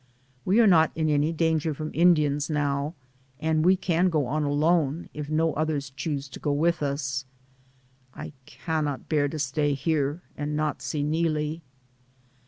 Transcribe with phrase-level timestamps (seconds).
[0.45, 2.95] We are not in any danger from Indians now,
[3.39, 7.23] and we can go alone if no others choose to go with us.
[8.15, 11.61] I cannot bear to stay here and not see Neelie.